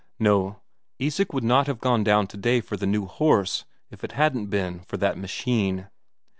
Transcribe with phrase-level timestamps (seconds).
[0.17, 0.59] No,
[0.97, 4.79] Isak would not have gone down today for the new horse if it hadn't been
[4.79, 5.89] for that machine.